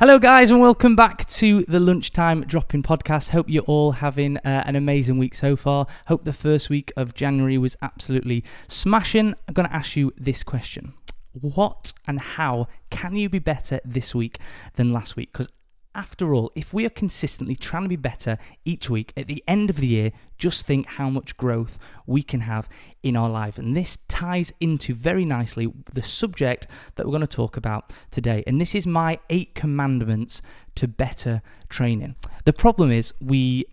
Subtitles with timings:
[0.00, 3.28] Hello, guys, and welcome back to the Lunchtime Drop In podcast.
[3.28, 5.86] Hope you're all having uh, an amazing week so far.
[6.08, 9.36] Hope the first week of January was absolutely smashing.
[9.46, 10.94] I'm going to ask you this question
[11.40, 14.40] What and how can you be better this week
[14.74, 15.32] than last week?
[15.32, 15.48] Because
[15.94, 19.70] after all, if we are consistently trying to be better each week, at the end
[19.70, 22.68] of the year, just think how much growth we can have
[23.02, 23.58] in our life.
[23.58, 28.42] And this ties into very nicely the subject that we're going to talk about today.
[28.46, 30.42] And this is my eight commandments
[30.74, 32.16] to better training.
[32.44, 33.66] The problem is, we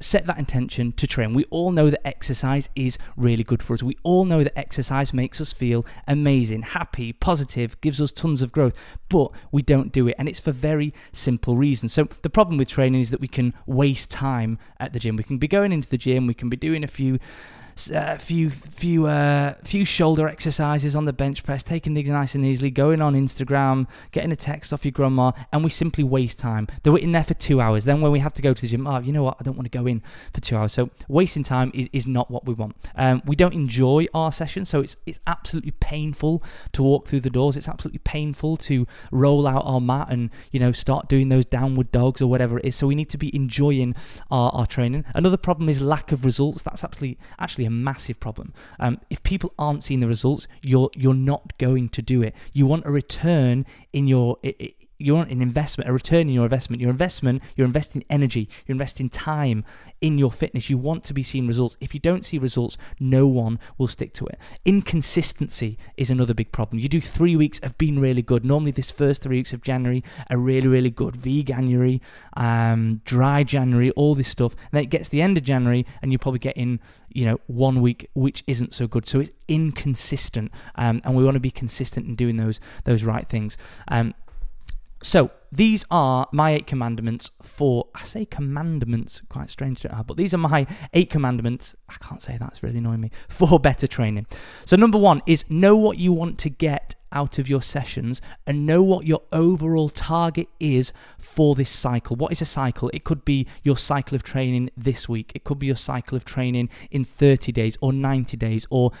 [0.00, 1.34] set that intention to train.
[1.34, 3.82] We all know that exercise is really good for us.
[3.82, 8.50] We all know that exercise makes us feel amazing, happy, positive, gives us tons of
[8.50, 8.74] growth,
[9.08, 10.16] but we don't do it.
[10.18, 11.92] And it's for very simple reasons.
[11.92, 15.16] So, the problem with training is that we can waste time at the gym.
[15.16, 17.18] We can be going into the gym, we can be doing a few
[17.88, 22.34] a uh, few few uh, few shoulder exercises on the bench press, taking things nice
[22.34, 26.38] and easily, going on Instagram, getting a text off your grandma, and we simply waste
[26.38, 26.66] time.
[26.82, 27.84] They're in there for two hours.
[27.84, 29.36] Then when we have to go to the gym, oh, you know what?
[29.40, 30.02] I don't want to go in
[30.34, 30.72] for two hours.
[30.72, 32.76] So wasting time is, is not what we want.
[32.96, 37.30] Um, we don't enjoy our session, so it's it's absolutely painful to walk through the
[37.30, 37.56] doors.
[37.56, 41.92] It's absolutely painful to roll out our mat and you know start doing those downward
[41.92, 42.76] dogs or whatever it is.
[42.76, 43.94] So we need to be enjoying
[44.30, 45.04] our, our training.
[45.14, 46.62] Another problem is lack of results.
[46.62, 48.52] That's absolutely actually a massive problem.
[48.78, 52.34] Um, if people aren't seeing the results, you're you're not going to do it.
[52.52, 54.38] You want a return in your
[55.00, 56.80] you want an investment, a return in your investment.
[56.80, 59.64] Your investment, you're investing energy, you're investing time
[60.00, 60.70] in your fitness.
[60.70, 61.76] You want to be seeing results.
[61.80, 64.38] If you don't see results, no one will stick to it.
[64.64, 66.80] Inconsistency is another big problem.
[66.80, 68.44] You do three weeks of being really good.
[68.44, 71.14] Normally, this first three weeks of January are really, really good.
[71.14, 72.00] Veganuary,
[72.36, 74.52] um, dry January, all this stuff.
[74.52, 77.80] And then it gets the end of January, and you're probably getting, you know, one
[77.80, 79.06] week which isn't so good.
[79.08, 83.28] So it's inconsistent, um, and we want to be consistent in doing those those right
[83.28, 83.56] things.
[83.88, 84.14] Um,
[85.02, 90.16] so these are my eight commandments for I say commandments, quite strange to have, but
[90.16, 91.74] these are my eight commandments.
[91.88, 94.26] I can't say that's really annoying me for better training.
[94.64, 98.66] So number one is know what you want to get out of your sessions and
[98.66, 102.14] know what your overall target is for this cycle.
[102.14, 102.88] What is a cycle?
[102.94, 105.32] It could be your cycle of training this week.
[105.34, 108.92] It could be your cycle of training in 30 days or 90 days or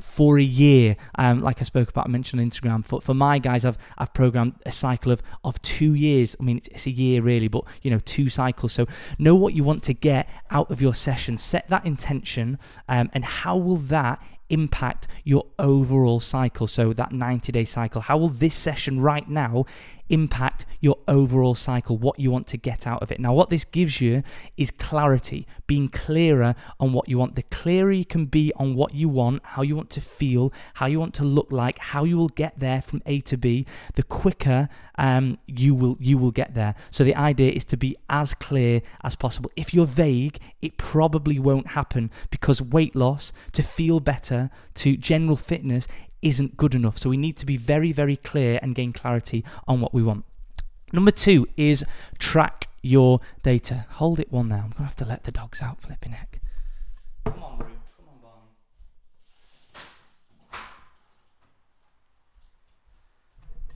[0.00, 0.96] for a year.
[1.16, 2.84] Um, like I spoke about, I mentioned on Instagram.
[2.84, 6.36] For for my guys, I've I've programmed a cycle of of two years.
[6.38, 8.72] I mean, it's, it's a year really, but you know, two cycles.
[8.72, 8.86] So
[9.18, 11.38] know what you want to get out of your session.
[11.38, 16.66] Set that intention, um, and how will that impact your overall cycle?
[16.66, 18.02] So that 90 day cycle.
[18.02, 19.64] How will this session right now
[20.08, 23.20] impact your overall cycle, what you want to get out of it.
[23.20, 24.22] Now, what this gives you
[24.56, 27.36] is clarity, being clearer on what you want.
[27.36, 30.86] The clearer you can be on what you want, how you want to feel, how
[30.86, 34.02] you want to look like, how you will get there from A to B, the
[34.02, 36.74] quicker um, you will you will get there.
[36.90, 39.50] So the idea is to be as clear as possible.
[39.56, 45.36] If you're vague, it probably won't happen because weight loss, to feel better, to general
[45.36, 45.88] fitness
[46.24, 46.98] isn't good enough.
[46.98, 50.24] So we need to be very, very clear and gain clarity on what we want.
[50.92, 51.84] Number two is
[52.18, 53.86] track your data.
[53.92, 54.56] Hold it one now.
[54.56, 56.40] I'm going to have to let the dogs out, flipping heck.
[57.24, 57.66] Come on, Roo.
[57.66, 58.50] Come on, Barney.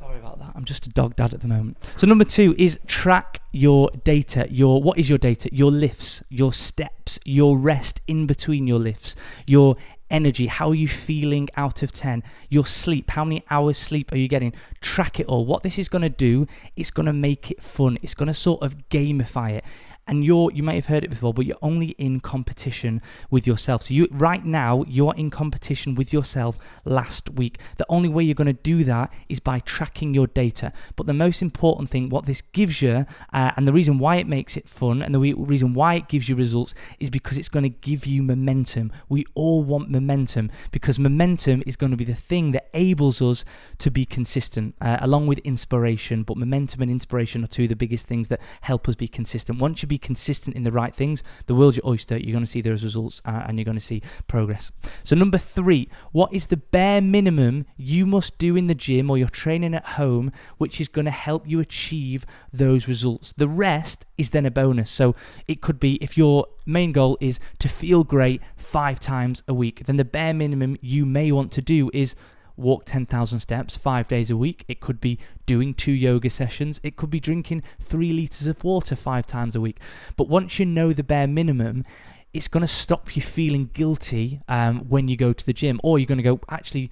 [0.00, 0.52] Sorry about that.
[0.54, 1.76] I'm just a dog dad at the moment.
[1.96, 4.46] So number two is track your data.
[4.50, 5.48] Your what is your data?
[5.52, 9.14] Your lifts, your steps, your rest in between your lifts,
[9.46, 9.76] your
[10.10, 14.16] energy, how are you feeling out of 10, your sleep, how many hours sleep are
[14.16, 14.52] you getting?
[14.80, 15.44] Track it all.
[15.46, 17.98] What this is going to do, it's going to make it fun.
[18.02, 19.64] It's going to sort of gamify it
[20.06, 23.82] and you're you may have heard it before but you're only in competition with yourself.
[23.82, 27.58] So you right now you're in competition with yourself last week.
[27.76, 30.72] The only way you're going to do that is by tracking your data.
[30.96, 34.26] But the most important thing what this gives you uh, and the reason why it
[34.26, 37.64] makes it fun and the reason why it gives you results is because it's going
[37.64, 38.92] to give you momentum.
[39.08, 43.44] We all want momentum because momentum is going to be the thing that enables us
[43.78, 46.22] to be consistent uh, along with inspiration.
[46.22, 49.58] But momentum and inspiration are two of the biggest things that help us be consistent.
[49.58, 52.16] Once you be consistent in the right things, the world's your oyster.
[52.16, 54.72] You're going to see those results uh, and you're going to see progress.
[55.04, 59.16] So, number three, what is the bare minimum you must do in the gym or
[59.16, 63.32] you're training at home, which is going to help you achieve those results?
[63.36, 64.90] The rest is then a bonus.
[64.90, 65.14] So,
[65.46, 69.86] it could be if your main goal is to feel great five times a week,
[69.86, 72.16] then the bare minimum you may want to do is
[72.56, 74.64] walk 10,000 steps five days a week.
[74.68, 76.80] It could be doing two yoga sessions.
[76.82, 79.78] It could be drinking three litres of water five times a week.
[80.16, 81.84] But once you know the bare minimum,
[82.32, 85.98] it's going to stop you feeling guilty um, when you go to the gym, or
[85.98, 86.90] you're going to go, actually,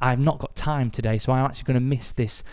[0.00, 2.44] I've not got time today, so I'm actually going to miss this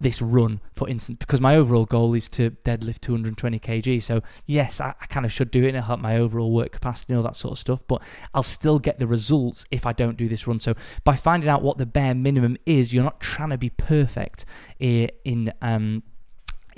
[0.00, 4.02] this run, for instance, because my overall goal is to deadlift 220 kg.
[4.02, 7.12] So yes, I, I kind of should do it and help my overall work capacity
[7.12, 7.80] and all that sort of stuff.
[7.86, 8.02] But
[8.34, 10.60] I'll still get the results if I don't do this run.
[10.60, 10.74] So
[11.04, 14.44] by finding out what the bare minimum is, you're not trying to be perfect
[14.78, 16.02] in, in um,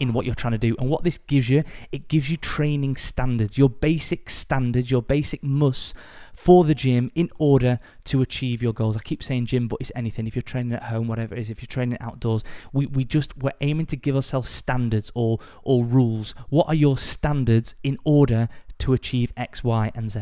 [0.01, 0.75] in what you're trying to do.
[0.79, 1.63] And what this gives you,
[1.93, 5.95] it gives you training standards, your basic standards, your basic musts
[6.33, 8.97] for the gym in order to achieve your goals.
[8.97, 10.27] I keep saying gym, but it's anything.
[10.27, 12.43] If you're training at home, whatever it is, if you're training outdoors,
[12.73, 16.35] we, we just we're aiming to give ourselves standards or or rules.
[16.49, 18.49] What are your standards in order
[18.79, 20.21] to achieve X, Y, and Z?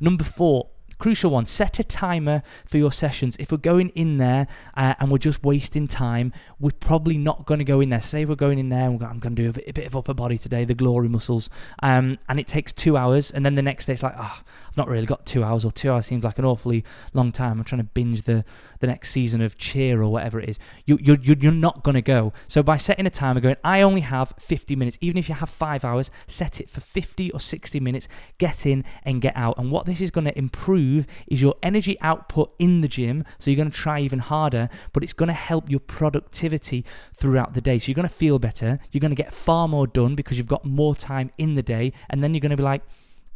[0.00, 0.70] Number four,
[1.02, 1.44] crucial one.
[1.44, 3.36] Set a timer for your sessions.
[3.40, 4.46] If we're going in there
[4.76, 8.00] uh, and we're just wasting time we're probably not going to go in there.
[8.00, 10.38] Say we're going in there and i'm going to do a bit, of upper body
[10.38, 11.50] today the glory muscles.
[11.82, 14.76] Um, and it takes two hours and then the next day it's like oh, i've
[14.76, 17.58] not really got two hours or two hours seems like an awfully long time.
[17.58, 18.44] I'm trying to binge the
[18.78, 20.58] the next season of cheer or whatever it is.
[20.86, 22.32] You, you're, you're not going to go.
[22.48, 25.50] So by setting a timer going i only have 50 minutes even if you have
[25.50, 28.06] five hours set it for 50 or 60 minutes
[28.38, 29.58] get in and get out.
[29.58, 30.91] And what this is going to improve
[31.26, 33.24] is your energy output in the gym.
[33.38, 36.84] So you're going to try even harder, but it's going to help your productivity
[37.14, 37.78] throughout the day.
[37.78, 38.78] So you're going to feel better.
[38.90, 41.92] You're going to get far more done because you've got more time in the day.
[42.10, 42.82] And then you're going to be like,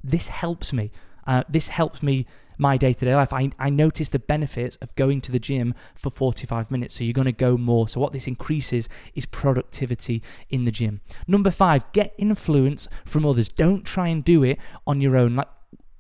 [0.03, 0.91] this helps me.
[1.27, 2.27] Uh, this helps me
[2.59, 3.33] my day to day life.
[3.33, 6.95] I, I notice the benefits of going to the gym for 45 minutes.
[6.95, 7.89] So you're going to go more.
[7.89, 11.01] So what this increases is productivity in the gym.
[11.27, 13.49] Number five, get influence from others.
[13.49, 15.37] Don't try and do it on your own.
[15.37, 15.49] Like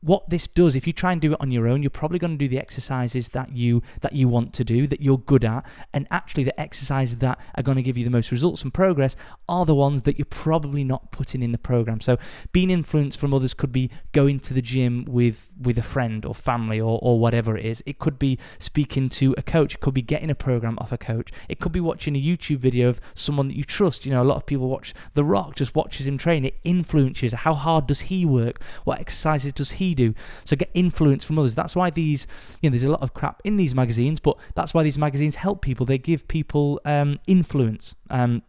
[0.00, 2.32] what this does if you try and do it on your own you're probably going
[2.32, 5.64] to do the exercises that you that you want to do that you're good at
[5.92, 9.16] and actually the exercises that are going to give you the most results and progress
[9.48, 12.00] are the ones that you're probably not putting in the program.
[12.00, 12.18] So
[12.52, 16.34] being influenced from others could be going to the gym with with a friend or
[16.34, 17.82] family or, or whatever it is.
[17.86, 19.74] It could be speaking to a coach.
[19.74, 21.32] It could be getting a program off a coach.
[21.48, 24.04] It could be watching a youtube video of someone that you trust.
[24.04, 26.44] You know a lot of people watch the rock just watches him train.
[26.44, 27.32] It influences.
[27.32, 28.60] How hard does he work?
[28.84, 30.14] What exercises does he do.
[30.44, 31.54] So get influence from others.
[31.54, 32.26] That's why these,
[32.60, 35.36] you know, there's a lot of crap in these magazines, but that's why these magazines
[35.36, 35.86] help people.
[35.86, 37.94] They give people um, influence.
[38.10, 38.42] Um,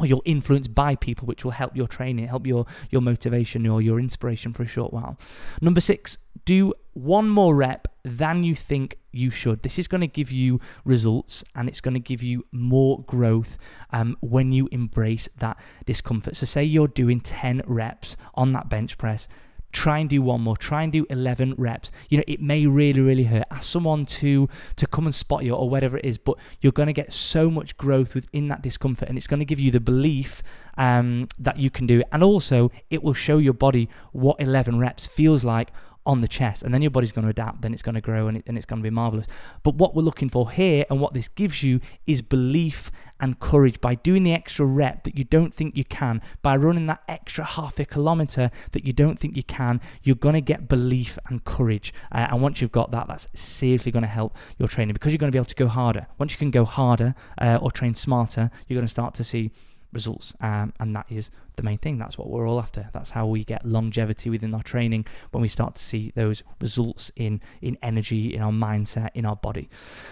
[0.00, 3.80] or you're influenced by people, which will help your training, help your your motivation or
[3.80, 5.16] your inspiration for a short while.
[5.60, 9.62] Number six, do one more rep than you think you should.
[9.62, 13.56] This is going to give you results and it's going to give you more growth
[13.90, 15.56] um, when you embrace that
[15.86, 16.36] discomfort.
[16.36, 19.28] So, say you're doing 10 reps on that bench press
[19.72, 21.90] try and do one more try and do 11 reps.
[22.08, 23.44] You know it may really really hurt.
[23.50, 26.86] Ask someone to to come and spot you or whatever it is but you're going
[26.86, 29.80] to get so much growth within that discomfort and it's going to give you the
[29.80, 30.42] belief
[30.78, 32.08] um, that you can do it.
[32.12, 35.70] And also it will show your body what 11 reps feels like
[36.04, 38.26] on the chest and then your body's going to adapt then it's going to grow
[38.26, 39.26] and, it, and it's going to be marvelous.
[39.62, 42.90] But what we're looking for here and what this gives you is belief
[43.20, 43.80] and courage.
[43.80, 47.44] By doing the extra rep that you don't think you can by running that extra
[47.44, 51.44] half a kilometer that you don't think you can you're going to get belief and
[51.44, 51.94] courage.
[52.10, 55.18] Uh, and once you've got that that's seriously going to help your training because you're
[55.18, 56.06] going to be able to go harder.
[56.18, 59.50] Once you can go harder uh, or train smarter you're going to start to see
[59.92, 60.34] results.
[60.40, 61.98] Um, and that is the main thing.
[61.98, 62.88] That's what we're all after.
[62.92, 67.10] That's how we get longevity within our training when we start to see those results
[67.16, 69.68] in, in energy, in our mindset, in our body.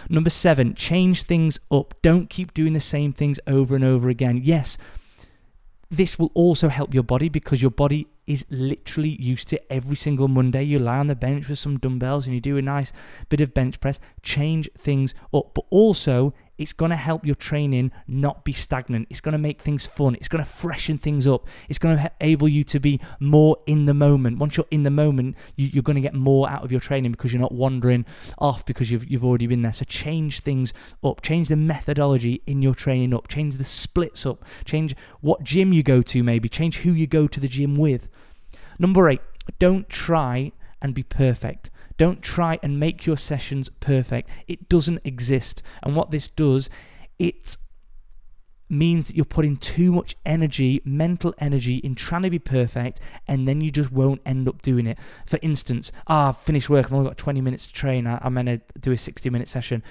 [0.08, 1.94] Number seven, change things up.
[2.02, 4.40] Don't keep doing the same things over and over again.
[4.42, 4.76] Yes,
[5.90, 10.28] this will also help your body because your body is literally used to every single
[10.28, 10.62] Monday.
[10.62, 12.92] You lie on the bench with some dumbbells and you do a nice
[13.28, 13.98] bit of bench press.
[14.22, 15.52] Change things up.
[15.52, 19.06] But also, it's going to help your training not be stagnant.
[19.08, 20.14] It's going to make things fun.
[20.16, 21.48] It's going to freshen things up.
[21.70, 24.36] It's going to enable you to be more in the moment.
[24.36, 27.12] Once you're in the moment, you, are going to get more out of your training
[27.12, 28.04] because you're not wandering
[28.36, 29.72] off because you've, you've already been there.
[29.72, 31.22] So change things up.
[31.22, 33.26] Change the methodology in your training up.
[33.26, 34.44] Change the splits up.
[34.66, 36.50] Change what gym you go to, maybe.
[36.50, 38.06] Change who you go to the gym with.
[38.78, 39.22] Number eight,
[39.58, 40.52] don't try
[40.82, 41.70] and be perfect.
[42.00, 44.30] Don't try and make your sessions perfect.
[44.48, 45.62] It doesn't exist.
[45.82, 46.70] And what this does,
[47.18, 47.58] it
[48.70, 53.46] means that you're putting too much energy, mental energy, in trying to be perfect, and
[53.46, 54.96] then you just won't end up doing it.
[55.26, 58.46] For instance, ah, I've finished work, I've only got 20 minutes to train, I'm going
[58.46, 59.82] to do a 60 minute session.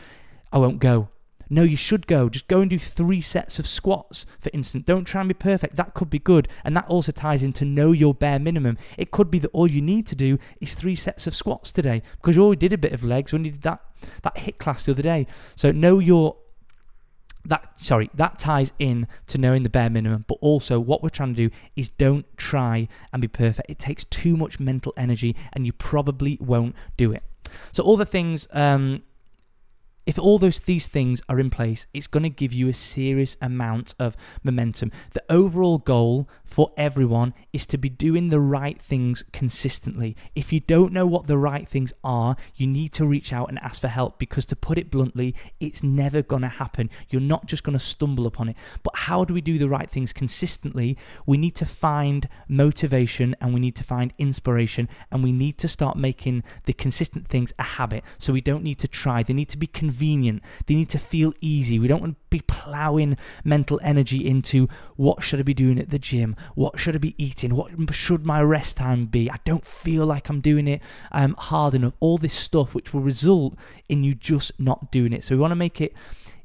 [0.52, 1.10] I won't go.
[1.50, 2.30] No, you should go.
[2.30, 4.84] Just go and do three sets of squats, for instance.
[4.86, 5.76] Don't try and be perfect.
[5.78, 6.48] That could be good.
[6.64, 8.78] And that also ties into know your bare minimum.
[8.98, 12.04] It could be that all you need to do is three sets of squats today
[12.18, 13.82] because you already did a bit of legs when you did that,
[14.22, 15.26] that HIIT class the other day.
[15.56, 16.38] So know your
[17.46, 21.34] that sorry that ties in to knowing the bare minimum but also what we're trying
[21.34, 25.66] to do is don't try and be perfect it takes too much mental energy and
[25.66, 27.24] you probably won't do it
[27.72, 29.02] so all the things um,
[30.10, 33.38] If all those these things are in place, it's going to give you a serious
[33.44, 34.92] amount of momentum.
[35.12, 40.18] The overall goal for everyone is to be doing the right things consistently.
[40.34, 43.60] If you don't know what the right things are, you need to reach out and
[43.60, 46.90] ask for help because to put it bluntly, it's never going to happen.
[47.12, 48.56] You're not just going to stumble upon it.
[48.82, 50.98] But how do we do the right things consistently?
[51.28, 55.68] We need to find motivation and we need to find inspiration and we need to
[55.68, 58.04] start making the consistent things a habit.
[58.18, 59.22] So we don't need to try.
[59.22, 59.68] They need to be
[60.00, 60.42] convenient.
[60.66, 61.78] They need to feel easy.
[61.78, 65.90] We don't want to be plowing mental energy into what should I be doing at
[65.90, 66.36] the gym?
[66.56, 67.54] What should I be eating?
[67.56, 69.30] What should my rest time be?
[69.30, 71.94] I don't feel like I'm doing it um, hard enough.
[72.00, 73.56] All this stuff which will result
[73.90, 75.24] in you just not doing it.
[75.26, 75.94] So we want to make it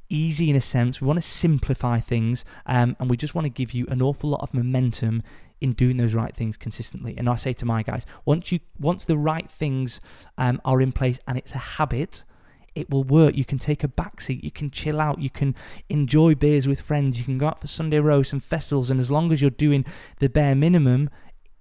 [0.09, 1.01] easy in a sense.
[1.01, 4.31] We want to simplify things, um, and we just want to give you an awful
[4.31, 5.23] lot of momentum
[5.61, 7.15] in doing those right things consistently.
[7.17, 10.01] And I say to my guys, once you once the right things
[10.37, 12.25] um, are in place and it's a habit,
[12.75, 13.37] it will work.
[13.37, 15.55] You can take a backseat, you can chill out, you can
[15.89, 19.11] enjoy beers with friends, you can go out for Sunday roast and festivals, and as
[19.11, 19.85] long as you're doing
[20.19, 21.11] the bare minimum,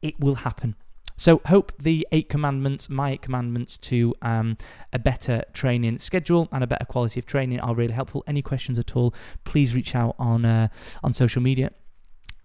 [0.01, 0.75] it will happen.
[1.15, 4.57] So, hope the eight commandments, my eight commandments to um,
[4.91, 8.23] a better training schedule and a better quality of training are really helpful.
[8.25, 10.69] Any questions at all, please reach out on uh,
[11.03, 11.71] on social media.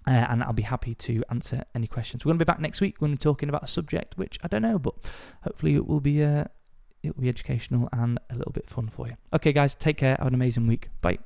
[0.06, 2.24] Uh, and I'll be happy to answer any questions.
[2.24, 4.48] We're going to be back next week when we're talking about a subject which I
[4.48, 4.94] don't know, but
[5.42, 6.44] hopefully it will be uh,
[7.02, 9.14] it will be educational and a little bit fun for you.
[9.32, 10.16] Okay, guys, take care.
[10.18, 10.88] Have an amazing week.
[11.00, 11.18] Bye.